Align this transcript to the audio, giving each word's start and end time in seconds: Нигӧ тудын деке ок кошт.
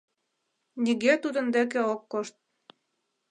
Нигӧ 0.83 1.13
тудын 1.23 1.45
деке 1.55 1.79
ок 1.93 2.01
кошт. 2.11 2.35